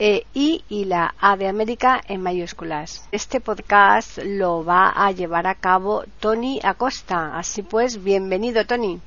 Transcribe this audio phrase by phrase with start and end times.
[0.00, 3.06] e I y la A de América en mayúsculas.
[3.12, 7.38] Este podcast lo va a llevar a cabo Tony Acosta.
[7.38, 8.98] Así pues, bienvenido Tony.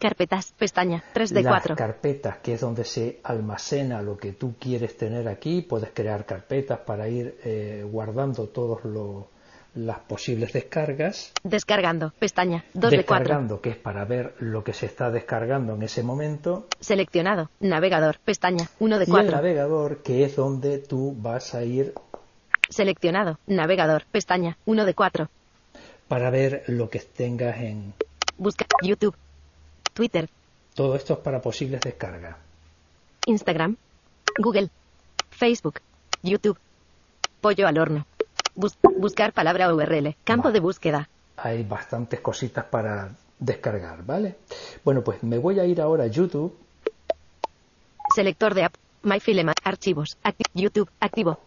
[0.00, 1.76] Carpetas, pestaña, 3 de Las 4.
[1.76, 5.60] carpetas, que es donde se almacena lo que tú quieres tener aquí.
[5.60, 9.26] Puedes crear carpetas para ir eh, guardando todos los
[9.74, 11.32] las posibles descargas.
[11.42, 13.18] Descargando, pestaña, 2 de 4.
[13.24, 16.66] Descargando, que es para ver lo que se está descargando en ese momento.
[16.80, 19.26] Seleccionado, navegador, pestaña, 1 de Y 4.
[19.28, 21.94] el navegador, que es donde tú vas a ir
[22.68, 25.28] Seleccionado, navegador, pestaña, 1 de 4.
[26.08, 27.92] para ver lo que tengas en...
[28.38, 29.14] Busca, YouTube,
[29.94, 30.28] Twitter,
[30.74, 32.36] Todo esto es para posibles descargas.
[33.26, 33.76] Instagram,
[34.38, 34.70] Google,
[35.30, 35.80] Facebook,
[36.22, 36.58] YouTube.
[37.40, 38.06] Pollo al horno.
[38.54, 40.16] Bus- buscar palabra URL.
[40.24, 41.08] Campo de búsqueda.
[41.36, 44.36] Hay bastantes cositas para descargar, ¿vale?
[44.84, 46.54] Bueno, pues me voy a ir ahora a YouTube.
[48.14, 48.74] Selector de app.
[49.02, 49.52] MyFilema.
[49.64, 50.16] Archivos.
[50.22, 50.88] Acti- YouTube.
[51.00, 51.40] Activo.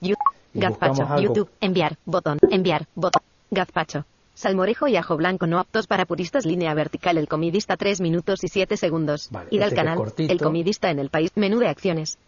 [0.00, 0.14] You-
[0.54, 1.06] Gazpacho.
[1.18, 1.50] YouTube.
[1.60, 1.96] Enviar.
[2.04, 2.38] Botón.
[2.50, 2.86] Enviar.
[2.94, 3.22] Botón.
[3.50, 4.04] Gazpacho.
[4.34, 6.46] Salmorejo y ajo blanco no aptos para puristas.
[6.46, 7.18] Línea vertical.
[7.18, 9.28] El comidista 3 minutos y 7 segundos.
[9.30, 10.12] Vale, Ir al este canal.
[10.18, 11.32] El comidista en el país.
[11.34, 12.18] Menú de acciones.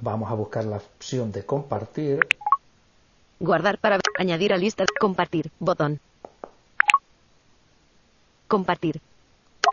[0.00, 2.18] Vamos a buscar la opción de compartir.
[3.40, 4.84] Guardar para añadir a lista.
[5.00, 5.50] Compartir.
[5.58, 6.00] Botón.
[8.48, 9.00] Compartir.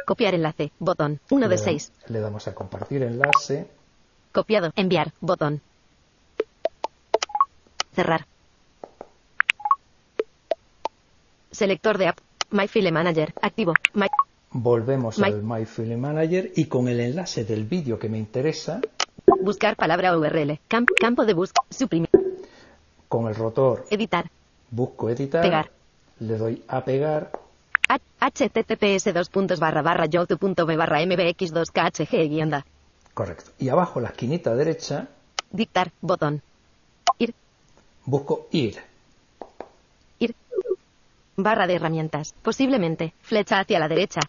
[0.05, 0.71] Copiar enlace.
[0.79, 1.19] Botón.
[1.29, 1.91] 1 de Le da- 6.
[2.07, 3.67] Le damos a compartir enlace.
[4.33, 4.71] Copiado.
[4.75, 5.13] Enviar.
[5.21, 5.61] Botón.
[7.93, 8.25] Cerrar.
[11.51, 12.19] Selector de app.
[12.49, 13.33] MyFile Manager.
[13.41, 13.73] Activo.
[13.93, 14.07] My-
[14.51, 18.81] Volvemos My- al MyFile Manager y con el enlace del vídeo que me interesa,
[19.41, 20.59] buscar palabra URL.
[20.67, 21.63] Camp- campo de búsqueda.
[21.69, 22.09] Suprimir.
[23.11, 24.31] Con el rotor Editar.
[24.69, 25.69] busco editar, Pegar.
[26.19, 27.29] le doy a pegar
[28.21, 32.65] https dos puntos barra barra youtube.b barra mbx 2 khg guionda.
[33.13, 33.51] Correcto.
[33.59, 35.09] Y abajo, la esquinita derecha,
[35.51, 35.91] Dictar.
[35.99, 36.41] Botón.
[37.19, 37.33] Ir.
[38.05, 38.77] busco ir.
[40.19, 40.33] Ir.
[41.35, 42.33] Barra de herramientas.
[42.41, 43.13] Posiblemente.
[43.21, 44.21] Flecha hacia la derecha.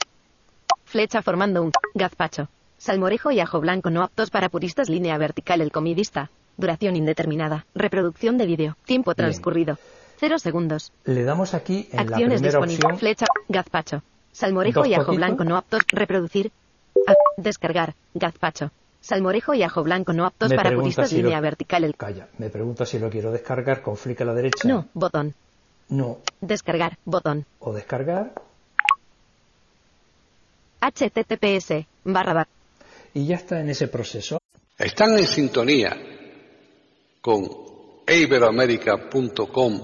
[0.84, 2.48] Flecha formando un gazpacho.
[2.78, 4.88] Salmorejo y ajo blanco no aptos para puristas.
[4.88, 6.30] Línea vertical el comidista.
[6.62, 7.66] Duración indeterminada.
[7.74, 8.76] Reproducción de vídeo.
[8.84, 9.78] Tiempo transcurrido.
[10.20, 10.92] Cero segundos.
[11.04, 12.84] Le damos aquí en la Acciones primera disponibles.
[12.84, 13.26] opción, Flecha.
[13.48, 14.02] Gazpacho.
[14.30, 15.16] Salmorejo y ajo toquitos.
[15.16, 15.80] blanco no aptos.
[15.88, 16.52] Reproducir.
[17.08, 17.94] A- descargar.
[18.14, 18.70] Gazpacho.
[19.00, 21.08] Salmorejo y ajo blanco no aptos Me para puristas.
[21.10, 21.96] si lo- Línea vertical el...
[21.96, 24.68] calla, me pregunta si lo quiero descargar con flick a la derecha.
[24.68, 24.86] No.
[24.94, 25.34] Botón.
[25.88, 26.18] No.
[26.40, 26.96] Descargar.
[27.04, 27.44] Botón.
[27.58, 28.30] O descargar
[30.80, 32.48] https barra barra
[33.14, 34.38] y ya está en ese proceso.
[34.78, 35.96] Están en sintonía
[37.22, 37.48] con
[38.04, 39.80] eiberoamerica.com,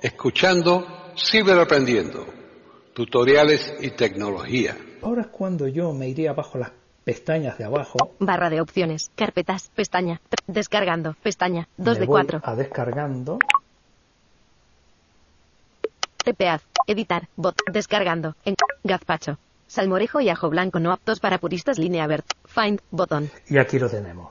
[0.00, 0.86] escuchando
[1.18, 2.26] Ciberaprendiendo,
[2.94, 4.76] tutoriales y tecnología.
[5.02, 6.70] Ahora es cuando yo me iré abajo a las
[7.04, 8.14] pestañas de abajo.
[8.20, 9.10] Barra de opciones.
[9.16, 9.70] Carpetas.
[9.74, 10.20] Pestaña.
[10.46, 11.16] Descargando.
[11.22, 11.68] Pestaña.
[11.76, 12.40] 2 me de voy 4.
[12.44, 13.38] A descargando.
[16.24, 16.60] TPAD.
[16.86, 17.28] Editar.
[17.36, 17.56] Bot.
[17.72, 18.36] Descargando.
[18.44, 18.56] En.
[18.84, 19.38] Gazpacho.
[19.66, 21.78] Salmorejo y ajo blanco no aptos para puristas.
[21.78, 22.26] Línea verde.
[22.44, 22.80] Find.
[22.90, 23.30] Botón.
[23.48, 24.30] Y aquí lo tenemos.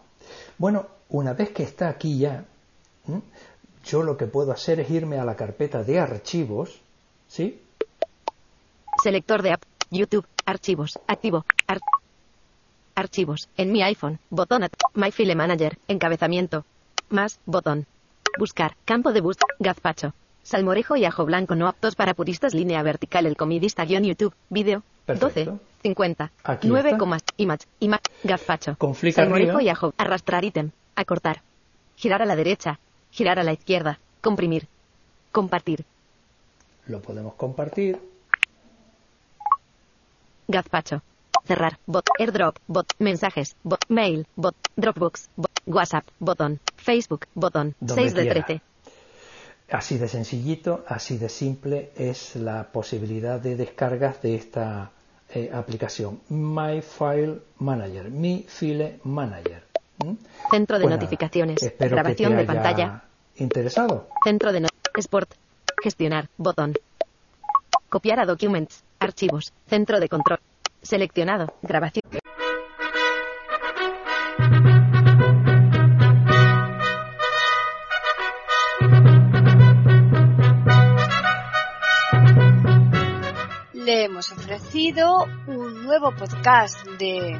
[0.58, 0.88] Bueno,
[1.18, 2.46] una vez que está aquí ya,
[3.08, 3.22] ¿m?
[3.84, 6.82] yo lo que puedo hacer es irme a la carpeta de archivos,
[7.28, 7.62] ¿sí?
[9.04, 9.64] Selector de app.
[9.92, 10.26] YouTube.
[10.46, 11.00] Archivos.
[11.08, 11.46] Activo.
[11.68, 11.80] Ar-
[12.96, 13.50] Archivos.
[13.58, 14.20] En mi iPhone.
[14.30, 14.64] Botón.
[14.64, 15.78] at- My File Manager.
[15.88, 16.66] Encabezamiento.
[17.10, 17.40] Más.
[17.46, 17.86] Botón.
[18.40, 18.76] Buscar.
[18.86, 19.38] Campo de bus.
[19.60, 20.14] Gazpacho.
[20.44, 22.54] Salmorejo y ajo blanco no aptos para puristas.
[22.54, 23.26] Línea vertical.
[23.26, 24.34] El comidista guion YouTube.
[24.50, 24.84] Vídeo.
[25.06, 25.52] Perfecto.
[25.52, 25.60] 12.
[25.84, 26.32] 50.
[26.44, 27.18] Aquí 9, está.
[27.38, 27.66] Image.
[27.80, 28.76] Ima Gazpacho.
[28.78, 29.64] Con flick Salmorejo arriba.
[29.64, 29.94] y ajo.
[29.98, 30.72] Arrastrar ítem.
[30.96, 31.42] Acortar.
[31.96, 32.80] Girar a la derecha.
[33.12, 34.00] Girar a la izquierda.
[34.22, 34.68] Comprimir.
[35.32, 35.86] Compartir.
[36.88, 38.00] Lo podemos compartir.
[40.48, 41.02] Gazpacho.
[41.46, 41.80] Cerrar.
[41.86, 42.06] Bot.
[42.20, 42.58] Airdrop.
[42.68, 42.94] Bot.
[43.00, 43.56] Mensajes.
[43.64, 43.84] Bot.
[43.90, 44.28] Mail.
[44.36, 44.56] Bot.
[44.76, 45.30] Dropbox.
[45.36, 45.52] Bot.
[45.66, 46.06] WhatsApp.
[46.20, 46.60] Botón.
[46.78, 47.28] Facebook.
[47.34, 47.76] Botón.
[47.80, 48.46] Donde 6 de quiera.
[48.46, 48.62] 13.
[49.72, 54.92] Así de sencillito, así de simple es la posibilidad de descargas de esta
[55.34, 56.22] eh, aplicación.
[56.30, 59.65] My File Manager, mi File Manager.
[60.04, 60.14] ¿Mm?
[60.52, 61.74] Centro de Pues notificaciones.
[61.80, 63.04] Grabación que te de haya pantalla.
[63.38, 64.08] Interesado.
[64.24, 65.34] Centro de Sport.
[65.84, 66.30] Gestionar.
[66.38, 66.74] Botón.
[67.90, 68.84] Copiar a documents.
[69.00, 69.54] Archivos.
[69.68, 70.40] Centro de control.
[70.82, 71.54] Seleccionado.
[71.62, 72.04] Grabación.
[83.74, 87.40] Le hemos ofrecido un nuevo podcast de